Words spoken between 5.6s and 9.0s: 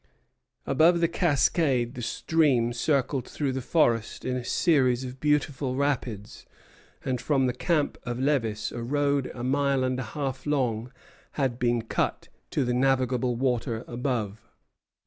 rapids, and from the camp of Lévis a